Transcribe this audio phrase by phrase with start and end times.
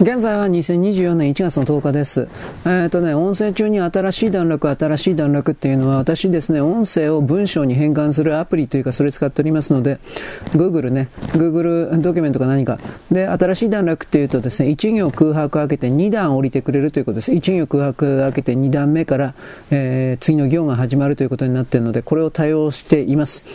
[0.00, 2.22] 現在は2024年1月の10日です。
[2.22, 10.00] えっ、ー、とね、音声中に新しい段落、新しい段落っていうのは、私ですね、音声を文章に変換するアプリというか、それ使っておりますので、
[10.50, 12.80] Google ね、Google ドキュメントか何か。
[13.12, 17.30] で、新しい段落っていうとですね、1行空白開けて2段降りてくれるということです。
[17.30, 19.34] 1行空白開けて2段目から、
[19.70, 23.46] えー、次の行が始まるということになっているので、これを対応しています。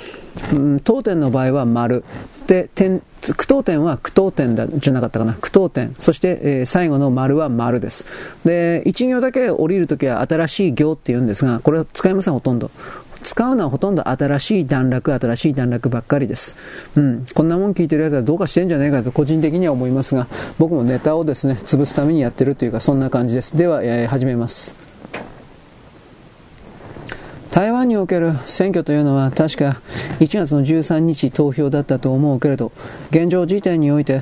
[0.53, 2.05] うん、当店の場合は丸。
[2.47, 5.33] で、点、句読点は句読点、じゃなかったかな。
[5.33, 5.95] 句読点。
[5.99, 8.05] そして、えー、最後の丸は丸です。
[8.45, 12.71] で、一行だけ降りるときは新しい行って言うんですが、これは使いません、ほとんど。
[13.23, 16.55] 使うのはほとんど新しい段落、新しい段落ばっかりです。
[16.95, 17.25] うん。
[17.33, 20.27] こんなもん聞いてるやつはどうかしてんじゃないかと個人的には思いますが、
[20.57, 23.57] 僕もネタをですね、潰すためにやってるというか、そんな感じです。
[23.57, 24.73] では、えー、始めます。
[27.51, 29.81] 台湾における選挙というのは確か
[30.19, 32.71] 1月の13日投票だったと思うけれど、
[33.09, 34.21] 現状時点において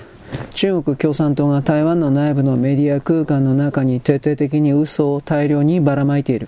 [0.54, 6.48] 中国共産党が台湾の内部のメディア空間の中に徹底的に嘘を大量にばらまいている。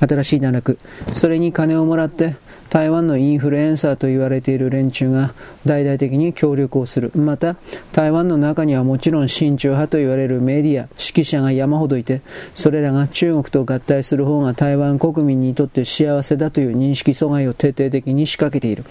[0.00, 0.78] 新しい段落。
[1.12, 2.36] それに金をもらって
[2.70, 5.32] 台湾のインフルエンサーと言われている連中が
[5.64, 7.10] 大々的に協力をする。
[7.14, 7.56] また、
[7.92, 12.20] 台湾の中にはもちろん親中派と言われるメディア、指揮者が山ほどいて、
[12.54, 18.84] それらが中国と合体する方が台湾国民にとって幸せだという認識阻害を徹底的に仕掛けている。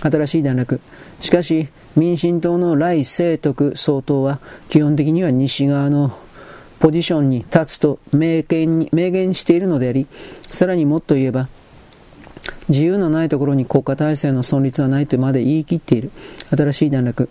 [0.00, 0.80] 新しい段落。
[1.20, 6.16] しかし、民進党の来清徳総統は基本的には西側の
[6.80, 10.06] ポジションに立つと明言に明言しているのであり、
[10.50, 11.48] さらにもっと言えば、
[12.68, 16.10] 自由のないところに国家体制の存立はないとまで言い切っている。
[16.50, 17.28] 新しい段落。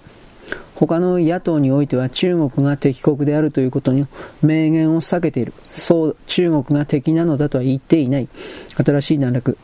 [0.76, 4.08] 他の野党においては中国が敵国であるということに
[4.42, 5.54] 明言を避けている。
[5.72, 8.28] そう、中国が敵なのだとは言っていない。
[8.84, 9.58] 新しい段落。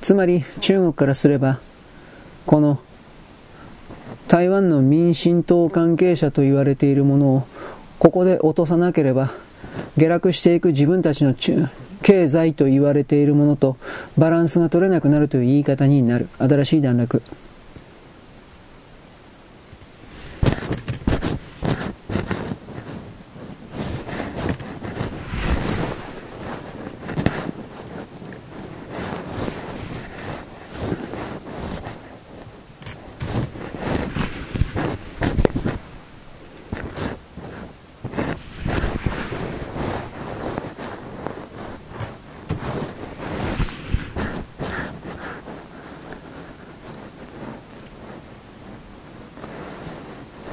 [0.00, 1.60] つまり中国からすれば、
[2.46, 2.80] この
[4.28, 7.46] 台湾の民進党関係者と言われているものを
[7.98, 9.32] ここで落とさなければ
[9.96, 11.34] 下落していく自分たちの
[12.02, 13.76] 経済と言われているものと
[14.16, 16.28] バランスが取れなくなるという言い方になる。
[16.38, 17.22] 新しい段落。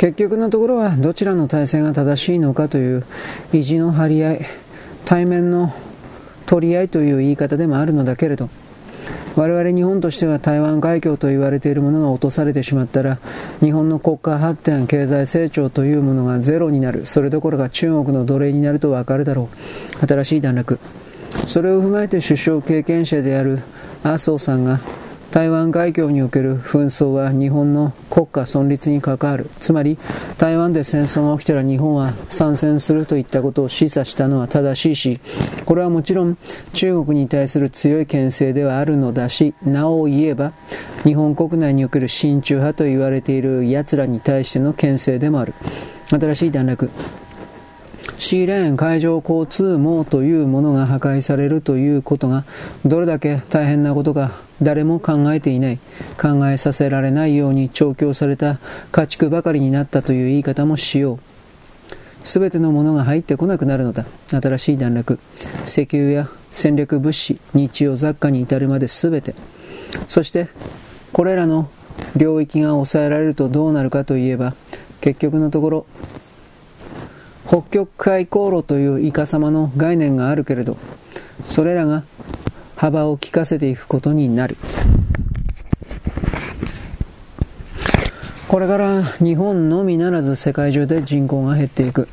[0.07, 3.03] 結局のところはどちらの体制が正しいのかという
[3.51, 4.45] 意地の張り合い、
[5.03, 5.73] 対面の
[6.45, 8.49] 取り合いという言い方でもあるのだけれど、
[9.35, 13.19] 我々日本としては台湾海峡と言われているものが落とされてしまったら、
[13.59, 17.05] 日本の国家発展、経済成長というものがゼロになる。
[17.05, 19.49] それどころか中国の奴隷になるとわかるだろ
[20.01, 20.07] う。
[20.07, 20.79] 新しい段落。
[21.45, 23.59] それを踏まえて首相経験者である
[24.03, 24.79] 麻生さんが
[25.31, 29.49] 台湾海峡における紛争は日本の国家存立に関わる。
[29.59, 29.97] つまり、
[30.37, 35.19] 台湾で戦争が起きたら日本は参戦するといったことを示唆したのは正しいし、
[35.65, 36.37] これはもちろん
[36.73, 40.53] 中国に対する強い牽制ではあるのだし、なお言えば、
[41.03, 45.53] 日本国内における親中派と言われている奴らに対しての牽制でもある。
[46.09, 46.89] 新しい段落。
[48.19, 52.45] シーレーン海上交通網というものが破壊されるということが
[52.85, 55.79] どれだけ大変なことか誰も考えていない、
[56.19, 58.59] 考えさせられないように調教された
[58.91, 61.19] 家畜ばかりになったという言い方もしよう。
[62.23, 64.05] すべてのものが入ってこなくなるのだ。
[64.29, 65.19] 新しい段落。
[65.65, 69.35] 石油や戦略物資、日用雑貨に至るまで全て。
[70.07, 70.47] そして、
[71.13, 71.69] これらの
[72.15, 74.55] 領域が抑えられるとどうなるかといえば、
[75.01, 75.85] 結局のところ、
[77.47, 80.77] 北極海航路というイカ様の概念があるけれど、
[81.45, 82.03] それらが
[82.75, 84.57] 幅を利かせていくことになる。
[88.49, 92.07] これから日本のみならず世界中で人口が減っていく。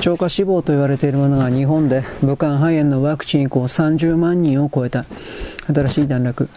[0.00, 5.06] 超過死亡と言われているものが日本で武漢肺炎のワクチン以降30万人を超えた。
[5.72, 6.48] 新しい段落。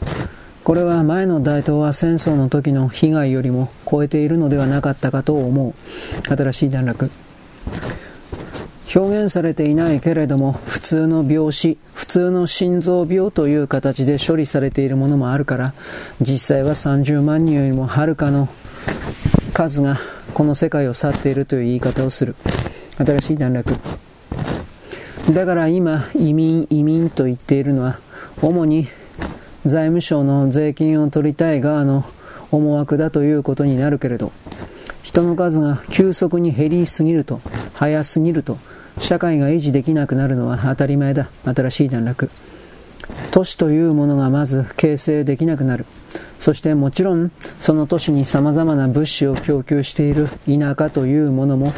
[0.64, 6.36] これは前の大東亜戦争の時の被害よりも超えているのではなかったかと思う。
[6.36, 7.10] 新しい段落。
[8.94, 15.74] 表現されていないけれども普通の病死、普通の心臓病という形で処理されているものもあるから
[16.22, 18.50] 実際は30万人よりもはるかの
[19.54, 19.98] 数が
[20.34, 22.36] この世界を去っているという言い方をする。
[22.98, 23.74] 新しい段落。
[25.34, 28.00] だから今移民移民と言っているのは
[28.42, 28.88] 主に
[29.66, 32.04] 財務省の税金を取りたい側の
[32.52, 34.32] 思惑だということになるけれど
[35.04, 37.42] 人の数が急速に減りすぎると
[37.74, 38.58] 早すぎると
[39.00, 41.30] 社会が維持できなくなるのは当たり前だ。
[41.46, 42.30] 新しい段落。
[43.32, 45.86] 都市というものがまず形成できなくなる。
[46.40, 51.74] そしてもちろんその都市に様々な物資を供給している田舎というものも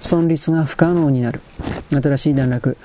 [0.00, 1.40] 存立が不可能になる。
[1.90, 2.76] 新しい段落。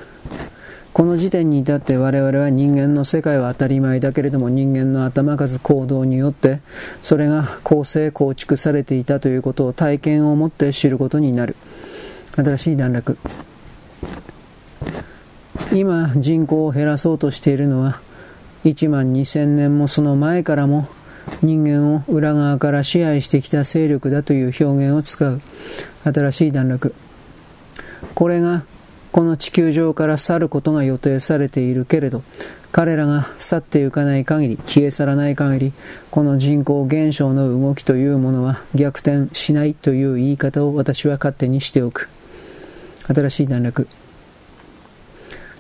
[0.93, 6.59] この時点に至って我々は人間の世界は当たり前だけれども人間の頭数行動によって
[7.01, 11.55] それが構成構築されていたということを体験を持って知ることになる。
[12.35, 13.17] 新しい段落。
[15.73, 17.99] 今人口を減らそうとしているのは
[18.63, 20.87] 1万2000年もその前からも
[21.41, 25.41] 人間を裏側から支配してきた勢力だという表現を使う。
[26.03, 26.93] 新しい段落。
[28.13, 28.63] これが
[29.11, 32.23] この地球上から去ることが予定されているけれど
[32.71, 35.73] 彼らが去っていかない限り消え去らない限り
[36.09, 42.09] この人口減少の動きというものは逆転しないという言い方を私は勝手にしておく。
[43.07, 43.87] 新しい段落。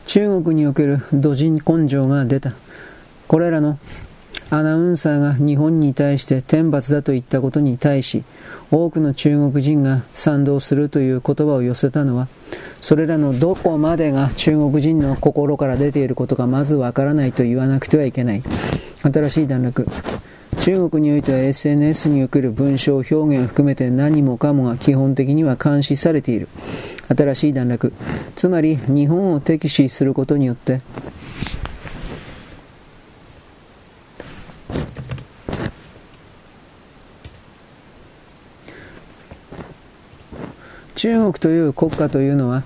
[0.05, 2.53] 中国における土人根性が出た。
[3.27, 3.79] これらの
[4.49, 8.23] アナウンサーが日本に対して天罰だと言ったことに対し
[8.69, 12.27] 多くの中国人が賛同するという言葉を寄せたのは
[12.81, 18.43] それらのどこまでが中国人の心から出ていることがまずわからないと言わなくてはいけない。
[19.01, 19.87] 新しい段落。
[20.61, 26.47] 中国においては SNS における文章表現を含めて何もかもが基本的には監視されている。
[27.07, 27.93] 新しい段落。
[28.35, 30.81] つまり日本を敵視することによって。
[40.95, 42.63] 中国という国家というのは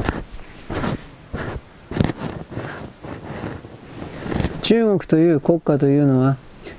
[4.62, 6.38] 中国という国家というのは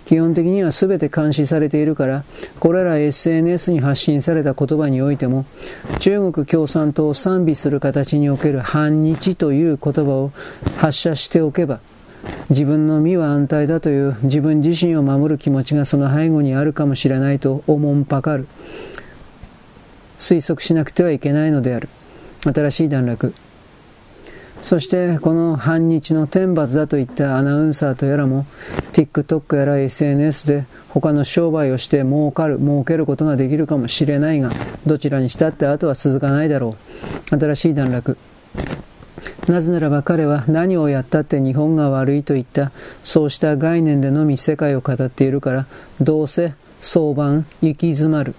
[0.09, 2.25] 基本的には全て監視されているから
[2.61, 5.45] これら SNS に発信された言葉においても
[5.99, 10.33] 中国共産党を賛美する形における反日という言葉を
[10.79, 11.81] 発射しておけば
[12.49, 18.49] 自分の身は安泰だという自分自身を守る気持ちがその背後にあるかもしれないと思んぱかる。
[20.17, 21.91] 推測しなくてはいけないのである。
[22.45, 23.35] 新しい段落。
[24.63, 28.45] そしてこの反日の天罰だといったアナウンサーとやらも
[28.93, 34.51] TikTok やら SNS で他の商売をして儲かる儲けることができるかもしれないが
[34.87, 36.77] どちらにしたって後は続かないだろ
[37.31, 37.39] う。
[37.39, 38.19] 新しい段落。
[39.49, 42.73] なぜならば彼は何をやったって日本が悪いといった。
[43.05, 45.67] そうした概念でのみ世界を語っているから
[46.01, 47.33] どうせ相場
[47.63, 48.35] 行き詰まる。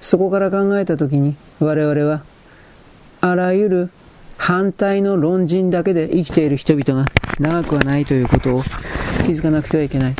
[0.00, 2.22] そこから考えたときに我々は
[3.30, 3.90] あらゆる
[4.38, 7.06] 反対の論人だけで生きている人々が
[7.38, 8.62] 長くはないということを
[9.24, 10.14] 気づかなくてはいけない。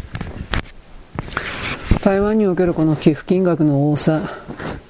[2.03, 4.31] 台湾におけるこの寄付金額の多さ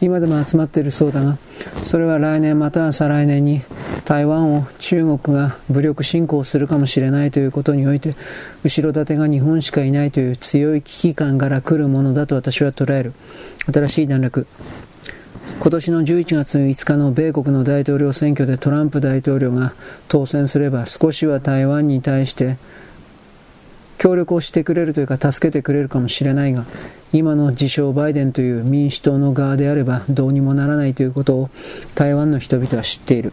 [0.03, 1.39] 今でも集まっているそうだが
[1.83, 3.63] それは来年または再来年に
[4.05, 8.15] 台湾を中国が武力侵攻するかもしれないということにおいて
[8.65, 13.15] 後ろ盾が日本しかいないという強い危機感から来るものだと私は捉える。
[13.73, 14.47] 新しい段落
[15.59, 19.73] 今年の11月5日の米国の大統領選挙でトランプ大統領が
[20.09, 22.59] 当選すれば少しは台湾に対して
[23.99, 26.67] 協力をしてくれるというか助けてくれるかもしれないが
[27.13, 31.51] 今の自称バイデンという民主党の側であればどうにもならないということを
[31.95, 33.33] 台湾の人々は知っている。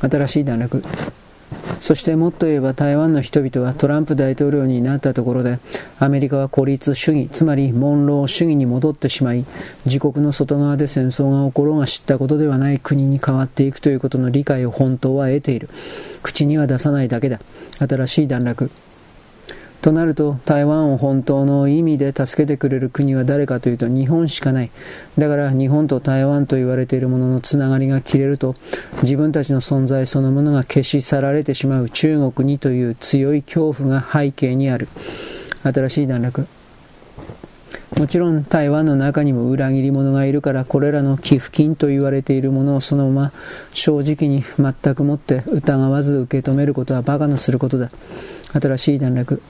[0.00, 0.82] 新しい段落
[1.82, 5.58] そしてもっと言えば台湾の人々はトランプ大統領になったところで
[5.98, 9.44] アメリカは孤立主義つまりモンロー主義に戻ってしまい
[9.84, 15.68] 自国の外側で戦争が起ころうが知ったことではない国に変わっていくということの理解を本当は得ている。
[16.22, 17.40] 口には出さないだけだ。
[17.80, 18.70] 新しい段落。
[19.82, 24.70] となると台湾を本当の意味で助けてくれる国は誰かというと日本しかない
[25.18, 28.54] だから日本と台湾と言われているもののつながりが切れると
[29.02, 34.88] 自分たちの存在そのものが消し去られてしまう中国にという強い恐怖が背景にある。
[35.62, 36.46] 新しい段落。
[37.98, 43.32] もちろん台湾の中にも裏切り者がいるからこれらの寄付金と言われているものをそのまま
[43.74, 47.90] 正直に全くもって疑わず受け止めることは馬鹿のすることだ。
[48.52, 49.42] 新しい段落。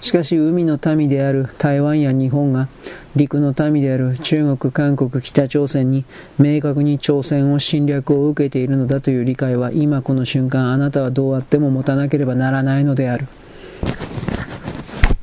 [0.00, 2.68] しかし海の民である台湾や日本が
[3.16, 6.04] 陸の民である中国、韓国、北朝鮮に
[6.38, 13.26] 明確に朝鮮を侵略を受けているのだという理解は今この瞬間あなたはどうあっても持たなければならないのである。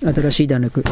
[0.01, 0.83] 新しい段落。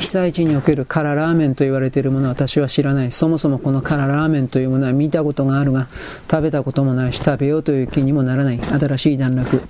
[0.00, 3.12] 被災地における辛ラーメンと言われているものは私は知らない。
[3.12, 5.88] そもそもこの辛ラーメンというものは見たことがあるが、
[6.30, 8.58] 食べたこともないし、食べようという気にもならない。
[8.58, 9.60] 新しい段落。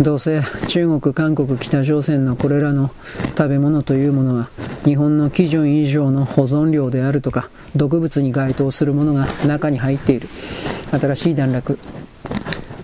[0.00, 2.90] どうせ中国、韓国、北朝鮮のこれらの
[3.36, 4.50] 食べ物というものは
[4.84, 10.28] 日本の基準以上の保存量であるとか毒物に該当するものが中に入っている。
[10.92, 11.78] 新しい段落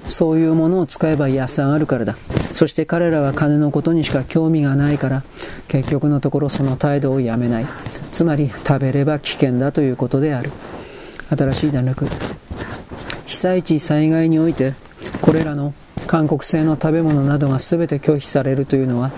[0.09, 2.16] そういうものを使えば安上がるからだ。
[2.52, 5.23] そして彼らは金のことにしか興味がないから
[5.68, 7.66] 結局のところその態度をやめない。
[8.12, 10.50] つまり食べれば危険だということである。
[11.30, 12.06] 新しい段落
[13.26, 14.75] 被災地災害において
[15.23, 15.73] これらの
[16.12, 19.12] 韓国製の食べ物などが全て拒否されるというのは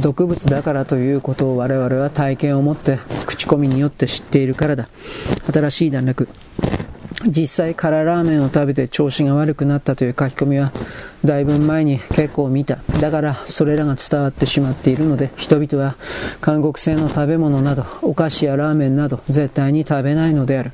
[0.00, 4.88] 毒物だからということを我々は体験を持って口コミによって知っているからだ。
[5.52, 6.30] 新しい段落。
[7.26, 10.72] 実際辛ラーメンを食べて調子が悪くなったという書き込みは
[11.22, 12.78] だいぶ前に結構見た。
[13.02, 15.96] だからそれらが伝わってしまっているので人々は
[16.40, 20.72] 韓国製の食べ物などお菓子やラーメンなど絶対に食べないのである。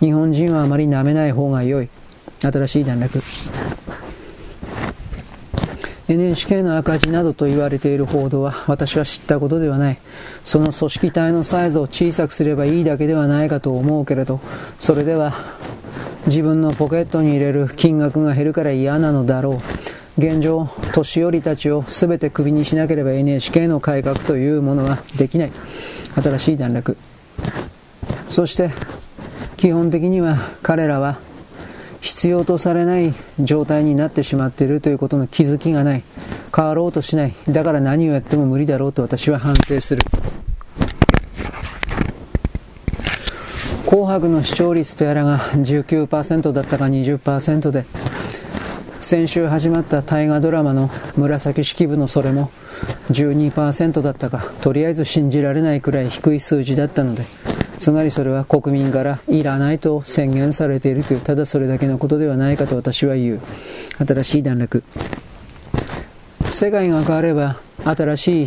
[0.00, 1.90] 日本人はあまり舐めない方が良い。
[2.40, 3.22] 新しい段落。
[6.08, 9.98] NHK の赤字などと言われている報道は私は知ったことではない。
[10.44, 14.40] その組織体のサイズを小さくすればいいだけではないかと思うけれど
[14.78, 15.32] それでは
[16.26, 19.56] 自分のポケットに入れる金額が減るから嫌なのだろう。
[20.18, 25.52] 現状年寄りたちを全てクビにしなければ NHK の改革というものはできない。
[26.22, 26.96] 新しい段落。
[28.28, 28.70] そして
[29.56, 31.18] 基本的には彼らは
[32.02, 36.02] 必要とされない状態になってしまっているということの気づきがない。
[36.54, 37.34] 変わろうとしない。
[37.48, 40.04] だから何をやっても無理だろうと私は判定する。
[43.86, 47.84] 紅白の視聴率とやらが19%だったか20%で
[49.02, 52.50] 先週始まった大河ドラマの紫式部のそれも
[53.10, 57.24] 12%だったかとりあえず信じられないくらい低い数字だったので
[57.82, 63.40] つまりそれは国民からいらないと宣言されているというただそれだけのことではないかと私は言う。
[64.06, 64.84] 新しい段落
[66.44, 68.46] 世界が変われば新しい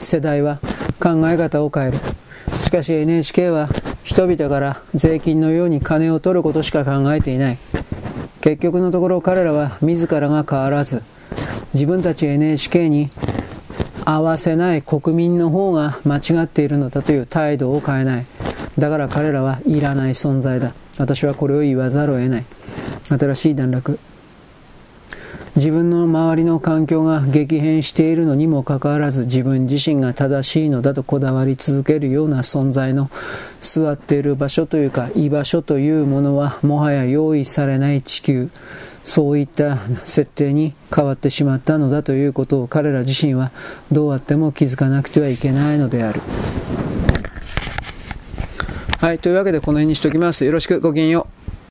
[0.00, 0.58] 世代は
[1.00, 1.98] 考え方を変える。
[2.64, 3.68] しかし NHK は
[4.02, 7.58] 人々から税金のように金を取ることしか考えていない。
[8.40, 11.04] 結局のところ彼らは自らが変わらず
[11.72, 13.10] 自分たち NHK に
[14.04, 18.26] 合わせない国民の方が間違っているのだという態度を変えない。
[18.78, 20.72] だから彼らはいらない存在だ。
[20.98, 22.44] 私はこれを言わざるを得ない。
[23.08, 23.98] 新しい段落。
[25.54, 33.10] 自分の周りの環境が激変しているのにもかかわらず自分自身が正しいのだとこだわり続けるような存在の
[33.60, 38.48] 座っている場所というか居場所というものはもはや用意されない地球。
[39.04, 43.50] そういった設定に変わってしまったのだということを彼ら自身は
[43.90, 46.20] どうあっても気づかなくてはいけないのである。
[49.02, 50.44] はい、というわけでこの辺にしておきます。
[50.44, 51.41] よろしくごきげんよう。